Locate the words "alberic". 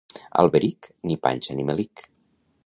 0.43-0.89